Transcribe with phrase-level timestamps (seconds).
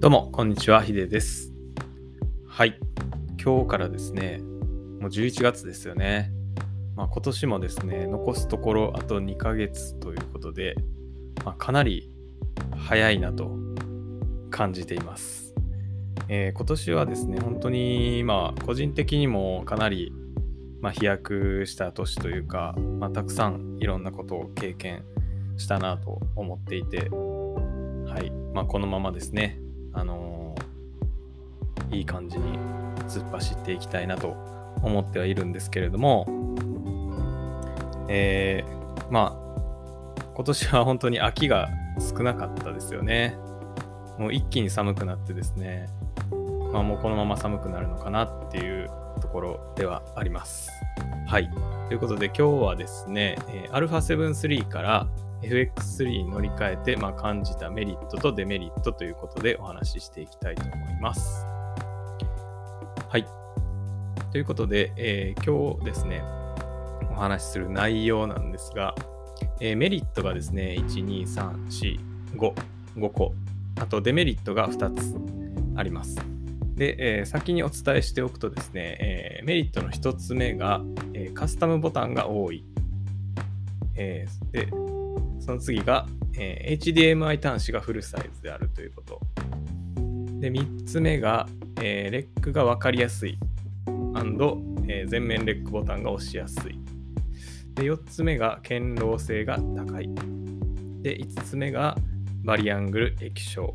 [0.00, 1.52] どうも、こんにちは、ヒデです。
[2.46, 2.78] はい。
[3.42, 4.38] 今日からですね、
[5.00, 6.30] もう11月ですよね。
[6.94, 10.76] まあ、今年もですね、残すところあと2ヶ月ということで、
[11.44, 12.12] まあ、かなり
[12.76, 13.50] 早いなと
[14.50, 15.52] 感じています。
[16.28, 20.12] えー今年はですね、本当に、まあ、個人的にもかなり、
[20.80, 25.02] まあ、飛躍した年というか、まあ、たくさんいろんなことを経験
[25.56, 28.30] したなと思っていて、はい。
[28.54, 29.60] まあ、このままですね、
[29.92, 30.54] あの
[31.90, 32.58] いい感じに
[33.08, 34.36] 突っ走っていきたいなと
[34.82, 36.26] 思ってはいるんですけれども、
[38.08, 43.36] えーまあ、今年は本当に秋が少なかったですよね。
[44.18, 45.88] もう一気に寒くなってですね、
[46.72, 50.70] まあ、もうこのまま寒くなるのかなっていうところではあります。
[51.26, 51.50] はい。
[51.88, 55.06] ということで今日はですね、えー α7-3 から
[55.42, 61.44] FX3 に乗り換えて、まあ、感じたメリットとデメリットということでお話ししていきたいと思います。
[63.08, 63.26] はい。
[64.32, 66.22] ということで、えー今日ですね、
[67.10, 68.94] お話しする内容なんですが、
[69.60, 72.54] えーメリットがですね、1、2、3、4、5、
[72.96, 73.32] 5個、
[73.80, 75.14] あとデメリットが2つ
[75.76, 76.16] あります。
[76.74, 80.82] で、えー先にお伝えしておくとですね、えーメリットの1つ目が、
[81.14, 82.64] えーカスタムボタンが多い。
[83.96, 84.68] えで、
[85.48, 86.04] その次が、
[86.38, 89.18] えー HDMI 端子がフルサイズであるということ。
[90.40, 91.48] で、3つ目が、
[91.80, 93.38] えーレックが分かりやすい。
[94.88, 96.78] えー全面レックボタンが押しやすい。
[97.76, 100.10] で、4つ目が堅牢性が高い。
[101.00, 101.96] で、5つ目が
[102.44, 103.74] バリアングル液晶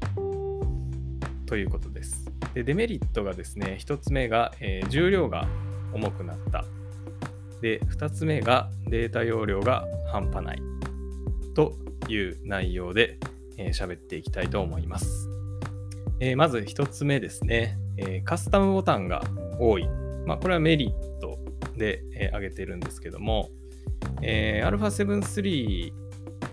[1.48, 2.32] ということです。
[2.54, 5.48] で、デメリットがですね、1つ目が、えー重量が
[5.92, 6.66] 重くなった。
[7.62, 10.73] で、2つ目がデータ容量が半端ない。
[11.54, 11.76] と
[12.08, 13.20] いう内容で
[13.58, 15.30] えー喋っていきたいと思います。
[16.20, 19.24] えーまず1つ目ですね、えーカスタムボタンが
[19.60, 19.88] 多い。
[20.26, 21.38] まあ、これはメリット
[21.78, 23.50] で、えー挙げてるんですけども、
[24.22, 25.92] えー、α7-3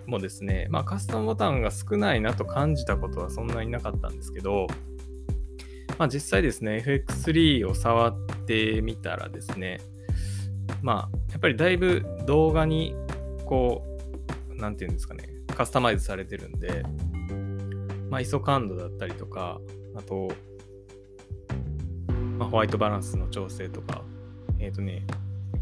[0.06, 4.66] もですね、まあ、カスタムボタンが少ないなと感じたことはそんなになかったんですけど、
[5.98, 9.80] まあ、実際ですね、FX3 を触ってみたらですね、
[10.82, 12.94] まあ、やっぱりだいぶ動画に、
[13.46, 13.89] こう
[14.60, 16.84] う、なんていうんですかね、カスタマイズされてるんで、
[18.10, 19.60] まあ、ISO 感度だったりとか、
[19.96, 20.28] あと、
[22.38, 24.02] まあ、ホワイトバランスの調整とか、
[24.58, 25.04] えっ、とね、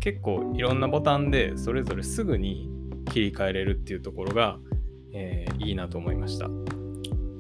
[0.01, 2.71] 結構いろんなボタンでそれぞれすぐに
[3.11, 4.59] 切り替えれるっていうところが、
[5.13, 6.49] えーいいなと思いました。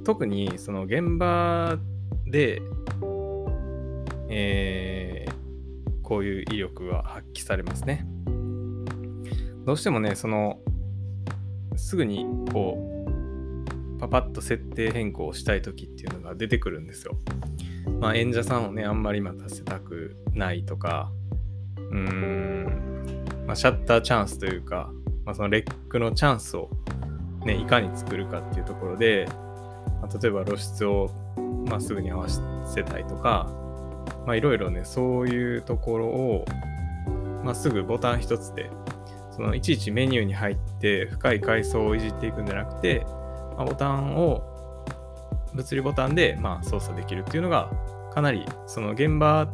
[0.04, 1.78] 特にその現場
[2.26, 2.60] で、
[4.28, 5.18] えー
[6.08, 8.06] こういう威力が発揮されますね。
[9.66, 10.58] どうしてもね、その
[11.78, 12.76] すぐにこ
[13.96, 17.16] うパパッと設定変更をしたい時っていうのが出てくるんですよ。
[18.00, 21.10] まあ演者さんをね、あんまり待たせたくないとか、
[21.76, 24.90] うーん、まあ、シャッターチャンスというか、
[25.24, 26.70] まあ、そのレックのチャンスを、
[27.44, 29.26] ね、いかに作るかっていうところで、
[30.00, 31.10] まあ例えば露出を、
[31.66, 33.48] まあ、すぐに合わせたいとか、
[34.26, 36.44] まあ、いろいろね、そういうところを、
[37.42, 38.70] まあ、すぐボタン一つで、
[39.38, 43.06] そのいちいちメニューに入って深い階層をいじっていくんじゃなくて、
[43.56, 44.42] まあ、ボタンを
[45.54, 47.70] 物理ボタンでまあ操作できるっていうのが
[48.12, 49.48] かなりその現場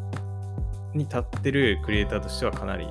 [0.94, 2.86] に立ってるクリエイターとしてはかなり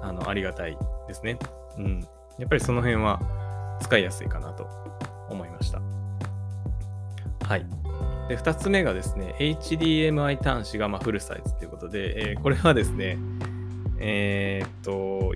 [0.00, 1.38] あのありがたいですね。
[1.76, 2.08] うん。
[2.38, 3.20] やっぱりその辺は
[3.82, 4.66] 使いやすいかなと
[5.28, 5.82] 思いました。
[7.46, 7.66] はい。
[8.28, 13.18] で、2つ目がですね、HDMI 端子がまあフルサイズということで、えーこれはですね、
[13.98, 15.34] えーっと、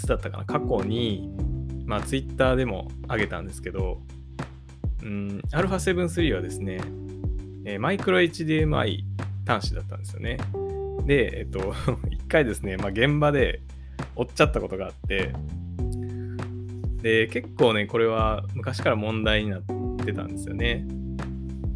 [0.00, 1.30] つだったかな、過去に、
[1.86, 4.00] まあ、Twitter でも上げたんですけど、
[5.02, 6.80] うん、α7-3 はですね、
[7.64, 9.04] えーマイクロ HDMI
[9.46, 10.38] 端子だったんですよね。
[11.06, 11.74] で、えっと、
[12.10, 13.62] 一回ですね、まあ、現場で
[14.16, 15.32] 追っちゃったことがあって、
[17.02, 19.62] で、結構ね、これは昔から問題になっ
[20.04, 20.86] てたんですよね。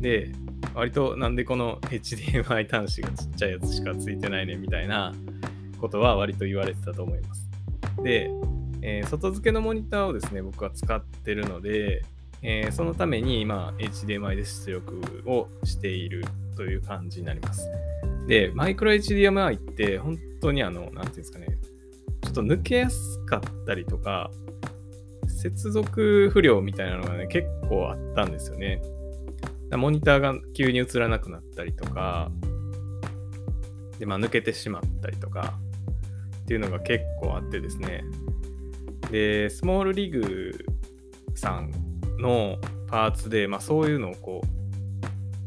[0.00, 0.32] で、
[0.74, 5.14] 割となんでこの HDMI 端子がちっちゃいやつしかついてないねみたいな
[5.80, 7.48] ことは割と言われてたと思います。
[8.04, 8.30] で、
[8.82, 12.04] えー外付けのモニターをですね、僕は使ってるので、
[12.42, 16.24] えーそのために今 HDMI で出力をしている
[16.56, 17.68] という感じになります。
[18.28, 21.46] で、マイクロ HDMI って本当にあの、なんていうんですかね、
[22.22, 24.30] ちょっと抜けやすかったりとか、
[25.28, 28.82] 接続不良みたいなのがね、結構あったんですよね。
[29.72, 32.30] モニターが急に映らなくなったりとか、
[33.98, 35.58] で、まあ抜けてしまったりとか、
[36.44, 38.04] っていうのが結構あってですね。
[39.10, 40.52] で、スモールリグ
[41.34, 41.72] さん
[42.18, 44.42] のパーツで、まあそういうのをこ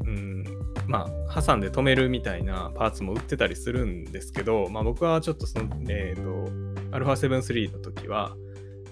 [0.05, 0.43] う、うん
[0.87, 8.35] まあ、挟んで止めるみたいなパーツも売ってたりするんですけど、まあ、僕はちょっとその、えっ、ー、と、α7-3 の時は、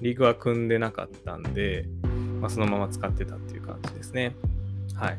[0.01, 1.85] リーグは組んでなかったんで、
[2.41, 4.35] まあ、そのまま使ってたっていう感じですね。
[4.93, 5.17] はい。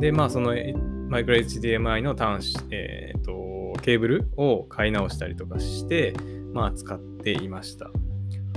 [0.00, 0.54] で、まあ、その
[1.08, 3.32] マイクロ HDMI の端子、えっ、ー、と、
[3.86, 6.12] ケーブルを買い直したりとかして、
[6.52, 7.88] まあ、使っていました。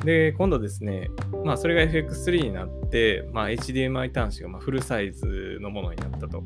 [0.04, 1.12] で、今度ですね、
[1.46, 6.44] まあ、それが FX3 になって、まあ、HDMI 端子がまフルサイズのものになったと。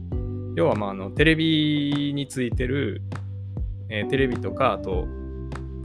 [0.58, 3.02] 要は、まあ、あのテレビについてる、
[3.88, 5.08] えー、テレビとか、あと、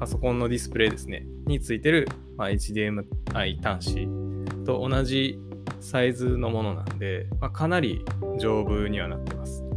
[0.00, 5.38] パソコンのディスプレイですね、についてる、まあ、HDMI 端子と同じ
[5.80, 8.04] サイズのものなんで、まあ、かなり
[8.40, 9.67] 丈夫にはなってます。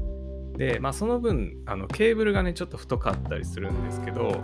[0.62, 4.44] で、まあ、その分、あのケーブルがね、ちょっと太かったりするんですけど、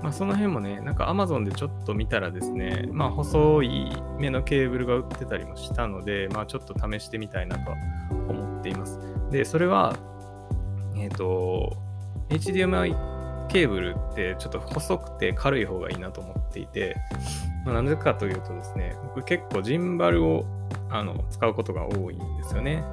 [0.00, 3.90] まあ、その辺もね、なんか Amazon でちょっと見たらですね、まあ、細い
[4.20, 7.72] 目のケーブルが売ってたりもしたので、まあ、ちょっと試してみたいなと
[8.28, 9.00] 思っています。
[9.32, 9.96] で、それは、
[10.94, 11.76] えっ、ー、と、
[12.28, 16.94] HDMI ケーブルってちょっと細くて軽い方がいいなと思っていて、
[17.66, 20.46] まあ、なぜかというとですね、僕結構ジンバルを
[20.88, 22.84] あの使うことが多いんですよね。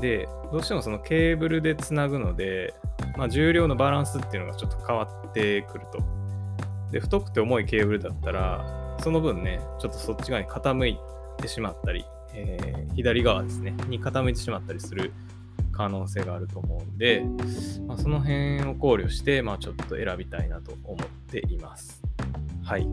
[0.00, 2.74] で、どうしてもそのケーブルでつなぐので、
[3.16, 5.98] まあ、重量のバランスっていうのがちょっと変わってくると。
[6.90, 10.98] で、太くて重いケーブルだったら、その分ね、ちょっとそっち側に傾い
[11.38, 12.04] てしまったり、
[12.34, 15.12] えー、左側ですね、に傾いてしまったりする
[15.72, 17.24] 可能性があると思うんで、
[17.86, 22.02] まあ、その辺を考慮して、まあ、ちょっと選びたいなと思っています。
[22.62, 22.86] はい。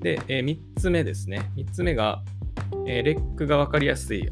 [0.00, 1.50] で、えー、3つ目ですね。
[1.56, 2.22] 3つ目が、
[2.90, 4.30] えー、レックが分かりやすい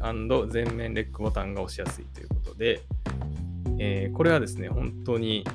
[0.49, 2.81] 全面レックボタンが押しやすいということで、
[3.77, 5.45] えー、これはですね、本当に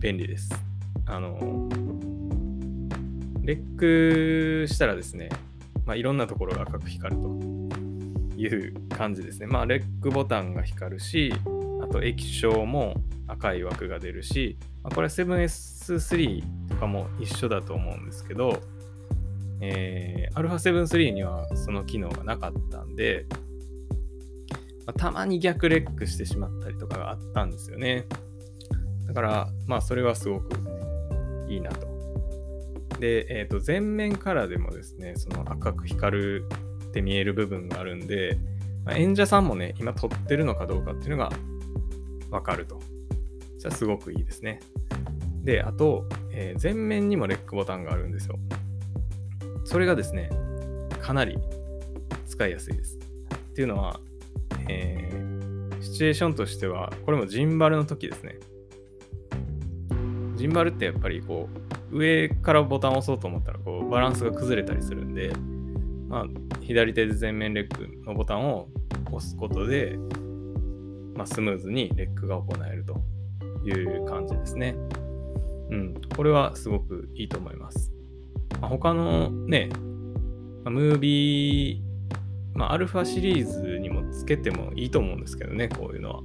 [0.00, 0.50] 便利です。
[1.06, 1.68] あの、
[3.42, 5.28] レックしたらですね、
[5.86, 7.28] まあ、いろんなところが赤く光ると
[8.36, 9.46] いう感じですね。
[9.46, 11.32] まあ、レックボタンが光るし、
[11.80, 12.96] あと液晶も
[13.28, 18.60] 赤い枠が出るし、まあ、これは 7S3 とかも一緒だと思うんですけど、
[19.64, 23.26] えー、α7-3 にはその機能がなかったんで、
[24.86, 28.04] まあ、たまに逆レックしてしまったりとかがあったんですよね。
[29.06, 30.56] だから、まあ、それはすごく
[31.48, 31.86] いいなと。
[32.98, 36.48] で、えっ、ー、と、前面からでもですね、その赤く光る
[36.88, 38.38] って見える部分があるんで、
[38.84, 41.30] まあ、演者さんもね、今撮ってるのかどうかっていうのが
[42.30, 42.80] わかると。
[43.58, 44.58] じゃあすごくいいですね。
[45.44, 48.38] で、あと、えー、前面にもレックボタンがあるんですよ。
[49.64, 50.30] それがですね、
[51.00, 51.38] かなり
[52.26, 52.96] 使いやすいです。
[52.96, 54.00] っていうのは、
[54.68, 58.38] えー、シチュエーションとしては、これもジンバルの時ですね。
[60.36, 61.48] ジンバルってやっぱりこ
[61.90, 65.32] う、上からボタンを押そうと思ったらこうバランスが崩れたりするんで、
[66.08, 66.26] まあ、
[66.62, 68.68] 左手で全面レックのボタンを
[69.12, 69.96] 押すことで、
[71.14, 73.00] まあ、スムーズにレックが行えると
[73.68, 74.74] いう感じですね。
[75.70, 77.92] うん、これはすごくいいと思います。
[78.62, 79.70] まあ、他のね、
[80.62, 81.80] まあ、ムービー、
[82.54, 86.22] まあ、アルファシリーズにもつけてもいいと思うんですけどね、こういうのは。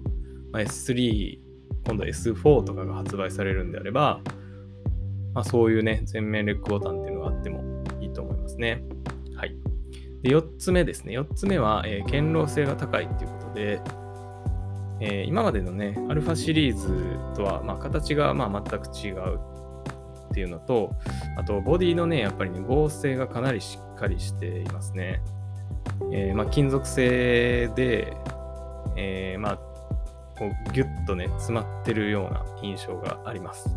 [0.51, 1.39] まあ、S3、
[1.87, 4.21] 今度 S4 とかが発売されるんであれば、
[5.33, 8.83] まあ、そういうね、全面レックボタンっていうのがあってもいいと思いますね。
[9.35, 9.55] はい。
[10.21, 11.17] で、4つ目ですね。
[11.17, 13.81] 4つ目は、えー、堅牢性が高いっていうことで、
[14.99, 16.87] えー、今までのね、アルファシリーズ
[17.35, 19.39] とは、まあ、形がまあ全く違う
[20.29, 20.95] っていうのと、
[21.37, 25.21] あと、ボディのね、やっぱりね、合成がかなりしっかりしていますね。
[26.11, 28.13] えー、まあ、金属製で、
[28.95, 29.57] えー、まあ、
[30.37, 33.75] こうギュッとね、詰まってるような印象があります。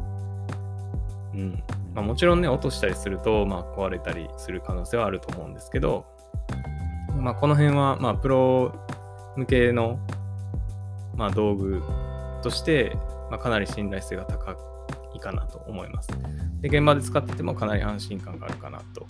[1.34, 1.62] うん。
[1.94, 6.04] まあ、もちろんね、落としたりすると、まあ、壊れたりする可能性はあると思うんですけど、
[7.16, 8.72] まあ、この辺は、まあ、プロ
[9.36, 9.98] 向けの、
[11.16, 11.82] まあ、道具
[12.42, 12.96] として、
[13.30, 14.54] まあ、かなり信頼性が高
[15.20, 16.08] かなと思います。
[16.60, 19.06] で、現場で使っててもかなり安心感があるかなと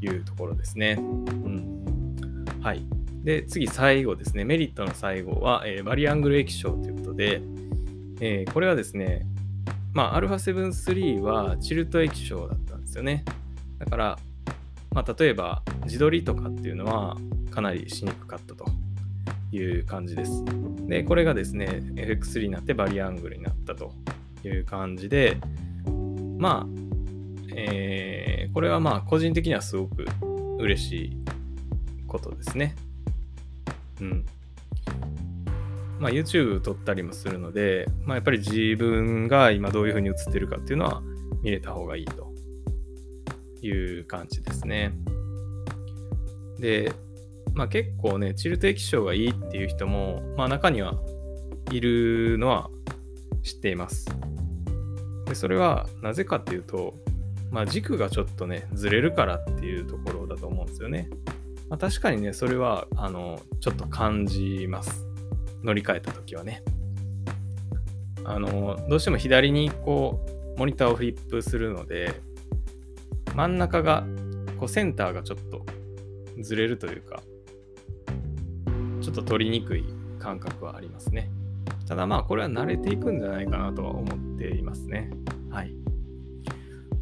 [0.00, 0.96] いうところですね。
[0.98, 2.44] うん。
[2.60, 2.84] はい。
[3.22, 4.44] で、次、最後ですね。
[4.44, 7.42] メリットの最後は、えー、バリアングル液晶ということで、
[8.20, 9.26] えー、これはですね、
[9.92, 13.24] まあ、α7-3 はチルト液晶だったんですよね。
[13.78, 14.18] だから、
[14.92, 17.16] まあ、例えば自撮りとかっていうのは
[17.50, 18.64] かなりしにくかったと
[19.52, 20.44] いう感じです。
[20.86, 23.92] で、これがですね、FX3 になってバリアングルになったと
[24.44, 25.38] いう感じで、
[26.38, 26.78] まあ、
[27.54, 30.06] えー、これはまあ個人的にはすごく
[30.58, 31.16] 嬉しい
[32.06, 32.76] ことですね。
[34.00, 34.26] うん。
[35.98, 41.02] まあ、YouTube 撮ったりもするので、まあ、やっぱり自分が今どういうふうに映ってるかっていうのは
[41.42, 42.32] 見れた方がいいと
[43.62, 44.92] いう感じですね。
[46.60, 46.92] で、
[47.54, 50.94] まあ、結構ね、チルト液晶がいいっていう人も、まあ、中には
[51.72, 52.70] いるのは
[53.42, 54.06] 知っています。
[55.28, 56.94] でそれはなぜかっていうと、
[57.50, 61.08] まあ、軸がちょっとね、ずれるからっていうところだと思うんですよね。
[61.68, 65.06] まあ、確かにね、それは、あの、ちょっと感じます。
[65.62, 66.62] 乗り換えた時はね。
[68.24, 70.24] あの、どうしても左にこ
[70.56, 72.20] う、モニターをフリップするので、
[73.34, 74.06] 真ん中が、
[74.58, 75.64] こう、センターがちょっと
[76.40, 77.22] ずれるというか、
[79.00, 79.84] ちょっと取りにくい
[80.18, 81.30] 感覚はありますね。
[81.88, 85.08] ただまあ、これは慣れていくんじゃないかなとは思っていますね。
[85.48, 85.74] はい。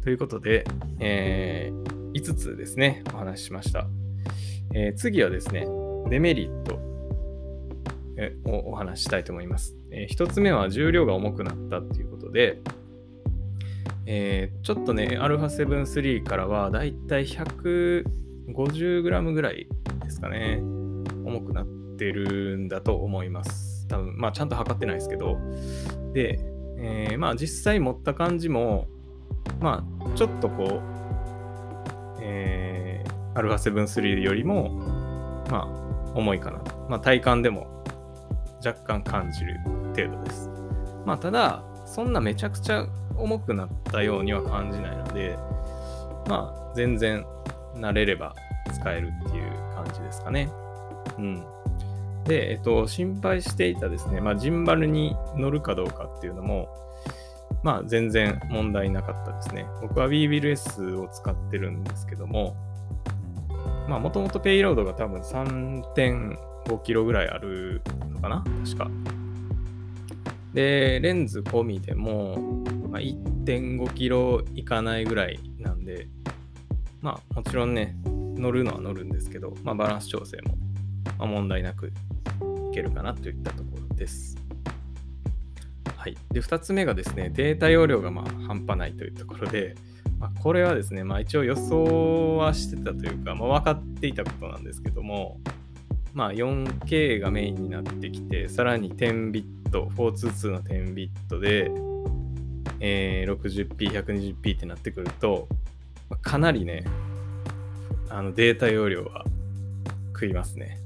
[0.01, 0.63] ということで、
[1.01, 3.85] えー、5つですね、お話ししました。
[4.73, 5.67] えー、次はですね、
[6.09, 6.79] デメリット
[8.49, 9.75] をお話ししたいと思います。
[9.91, 12.61] えー、1つ目は重量が重くなったっていうことで、
[14.05, 19.67] えー、ちょっとね、α7 3からはだいたい 150g ぐらい
[20.05, 20.61] ですかね、
[21.25, 21.65] 重くなっ
[21.97, 23.66] てるんだと思います。
[23.87, 25.37] 多分、まあちゃんと測ってないですけど、
[26.13, 26.39] で、
[26.77, 28.87] えー、まあ実際持った感じも、
[29.59, 34.69] まあちょっとこう、えー、α7-3 よりも、
[35.49, 36.61] まあ重いかな。
[36.89, 37.83] まあ体感でも
[38.65, 39.59] 若干感じる
[39.95, 40.49] 程度です。
[41.05, 45.37] まあただ、そんなめちゃくちゃ重くなったようには感じないので、
[46.27, 47.25] まあ全然
[47.75, 48.35] 慣れれば
[48.73, 50.49] 使えるっていう感じですかね。
[51.17, 51.45] うん。
[52.27, 56.67] で、えっと、心配していたですね、まあ、ジンバルに乗るかどうかっていうのも、
[57.63, 59.65] まあ、全然問題なかったですね。
[59.81, 62.55] 僕は WeWillS を使ってるんですけども、
[63.87, 67.81] まあ、もともとペイロードが多分3.5キロぐらいある
[68.13, 68.91] のかな確か。
[70.53, 76.09] で、レンズ込みでも、まあ、1.5キロいかないぐらいなんで、
[77.01, 80.57] まあ、もちろんね、乗るのは乗るんですけど、まあ、バランス調整も、
[81.17, 81.91] まあ、問題なくい
[82.73, 84.37] けるかなといったところです。
[85.95, 86.17] はい。
[86.31, 89.75] で、2つ目がですね、データ容量がまあ半端ないというところで、
[90.19, 95.39] まあ、これはですね、まあ、一応予想はしてたというか、まあ、分かっていたことなんですけども、
[96.13, 101.71] まあ、4K がメインになってきて、さらに10ビット、422の10ビットで、
[102.79, 105.47] えー、60p、120p ってなってくると、
[106.09, 106.83] ま、かなりね、
[108.09, 109.25] あのデータ容量は
[110.13, 110.79] 食いますね。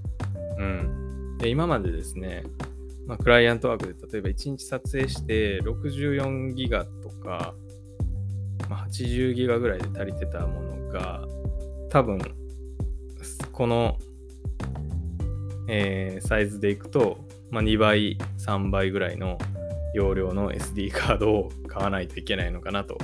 [0.61, 1.37] うん。
[1.39, 2.43] で、今までですね、
[3.07, 7.55] まあ、クライアントワークで例えば1日撮影して64ギガとか、
[8.69, 11.25] まあ、80ギガぐらいで足りてたものが、
[11.89, 12.19] 多分、
[13.51, 13.97] この、
[15.67, 17.17] えー、サイズでいくと、
[17.49, 19.37] まあ、2倍、3倍ぐらいの
[19.93, 22.97] 容量の SD カードを買わないといけないのかなと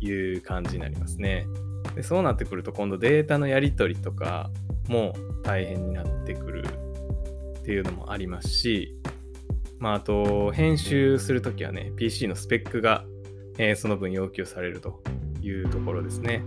[0.00, 1.46] いう感じになりますね。
[1.94, 4.50] でそうなってくると今度データのやり取りとか
[4.88, 6.55] も大変になってくる
[7.66, 8.94] っていうのもありますし、
[9.80, 13.04] まあ、あと編集するときはね PC のスペックが、
[13.58, 15.02] えー、その分要求されると
[15.42, 16.44] いうところですね。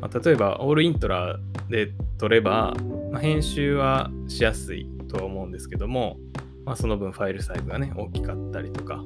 [0.00, 2.74] まあ、例えばオールイントラで撮れば、
[3.12, 6.16] まあ、編集はしやすいとは思うんですけども、
[6.64, 9.04] まあ、その分ファイルサイズがね大きかったりとか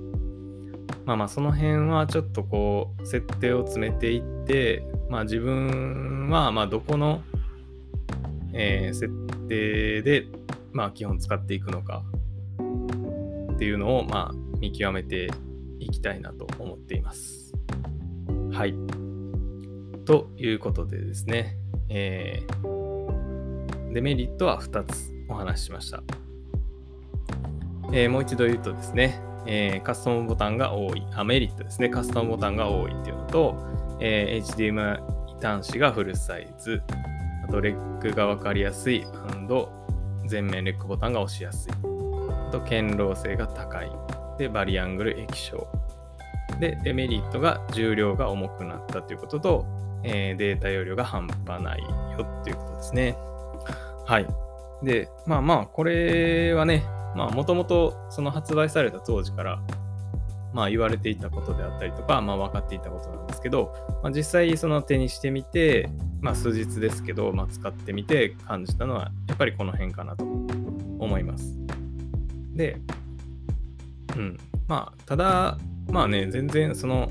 [1.04, 7.23] まあまあその辺はちょっとこう設定を詰めていってまあ自分はまあどこの、
[8.52, 9.09] え、設
[9.49, 10.26] 定で
[10.73, 12.03] まあ基本使っていくのか。
[13.55, 15.31] っていうのをまあ見極めて
[15.79, 17.53] いきたいなと思っています。
[18.53, 18.75] はい。
[20.07, 21.57] ということでですね、
[21.89, 26.03] えー、デメリットは2つお話ししました。
[27.93, 33.57] えー、もう一度言うとですね、えー、カスタムボタンが多い、あ、メリットですね、カスタムボタンが多いっていうのと、
[34.00, 35.00] えー、HDMI
[35.43, 36.83] 端子がフルサイズ、
[37.45, 39.05] あとレックがわかりやすい。
[40.30, 43.90] 全面レックボタンが押しやすい、あと堅牢性が高い、
[44.38, 45.66] で、バリアングル液晶。
[46.60, 49.66] で、デメリットが重量が重くなったということと、
[50.04, 51.88] えー、データ容量が半端ないよ
[52.40, 53.16] っていうことですね。
[54.06, 54.26] はい。
[54.84, 56.84] で、まあまあ、これはね、
[57.16, 59.60] まあもともとその発売された当時から
[60.52, 65.88] まあ言われていたことであったりとか、まあ分かっていたことなんですけど、まあ、実際その手にしてみて、
[66.21, 71.57] まあ数日ですけど、まあ使ってみて感じたのはやっぱりこの辺かなと思います。
[72.54, 72.80] で、
[74.16, 74.38] うん。
[74.66, 77.11] まあただ、まあね、全然その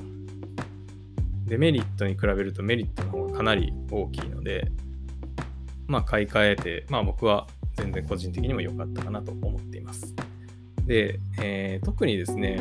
[1.45, 4.71] デメリットに比べるとメリットの方がかなり大きいので、
[5.87, 10.13] まあ買い替えて、まあ僕は全然個人的にも良かったかなと思っています。
[10.85, 12.59] で、えー、特にですね、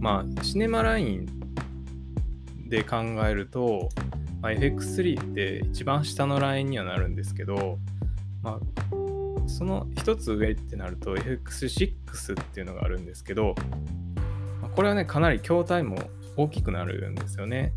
[0.00, 1.26] まあ、シネマライン
[2.68, 3.88] で考えると、
[4.40, 7.78] まあ、FX3 って一番下のラインにはなるんですけど、
[8.42, 13.54] まあ、その一つ上ってなると FX6 っていうのがあるんですけど、
[14.76, 15.98] これはね、かなり筐体も
[16.36, 17.72] 大きくなるんですよね。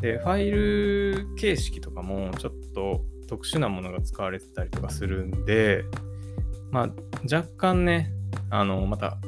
[0.00, 5.84] で、ファイル形式とかもちょっと特殊なものが使われてたりとかするんで、
[6.70, 6.88] まあ、
[7.32, 8.12] 若干ね、
[8.50, 9.18] あの、また、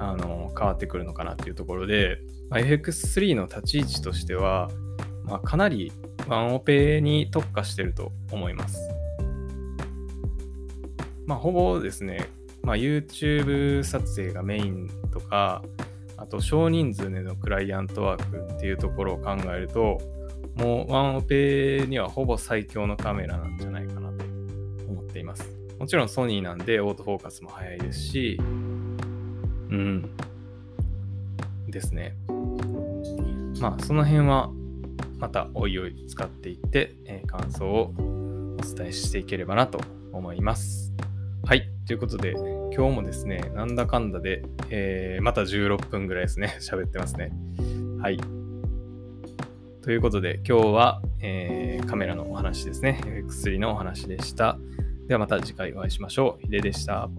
[0.00, 4.70] あの、変わってくるのかなっていうところで、まあ、FX3 の立ち位置としては、
[5.24, 5.92] まあ、かなり
[6.26, 8.80] ワンオペに特化してると思います。
[11.26, 12.30] まあ、ほぼですね、
[12.62, 15.62] まあ、YouTube 撮影がメインとか、
[16.16, 19.98] あと少人数でのクライアントワークっていうところを考えると、
[20.54, 24.24] もうワンオペにはほぼ最強のカメラなんじゃないかなと
[24.88, 25.54] 思っています。
[25.78, 28.38] もちろんソニーなんでオートフォーカスも早いですし、
[29.70, 30.10] うん、
[31.68, 32.14] ですね。
[33.60, 34.50] まあその辺は
[35.18, 39.80] またおいおい使っていって、えー、感想をお伝えしていければなと
[40.12, 40.92] 思います。
[41.44, 41.68] はい。
[41.86, 42.32] ということで、
[42.74, 47.32] 今日もですね、なんだかんだで、えー、また16分ぐらいですね、 喋ってますね。
[48.00, 48.18] はい。
[49.82, 53.00] ということで、今日は、えー、カメラのお話ですね。
[53.04, 54.58] FX3 のお話でした。
[55.06, 56.42] ではまた次回お会いしましょう。
[56.42, 57.10] ヒデでした。